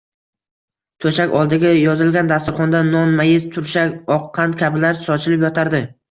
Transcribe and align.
To‘shak 1.03 1.33
oldiga 1.41 1.73
yozilgan 1.79 2.31
dasturxonda 2.31 2.81
non, 2.87 3.13
mayiz, 3.19 3.45
turshak, 3.57 3.93
oqqand 4.15 4.57
kabilar 4.63 5.03
sochilib 5.09 5.45
yotardi 5.49 5.83